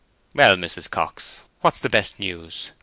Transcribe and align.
"Well, 0.33 0.55
Mrs. 0.55 0.89
Cox, 0.89 1.43
what's 1.59 1.79
the 1.79 1.87
best 1.87 2.17
news?" 2.19 2.71